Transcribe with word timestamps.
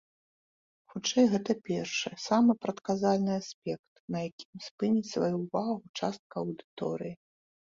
Хутчэй 0.91 1.25
гэта 1.33 1.51
першы, 1.67 2.09
самы 2.27 2.55
прадказальны 2.65 3.33
аспект, 3.41 4.01
на 4.17 4.25
якім 4.29 4.55
спыніць 4.69 5.07
сваю 5.13 5.33
ўвагу 5.43 5.77
частка 6.01 6.33
аўдыторыі. 6.47 7.15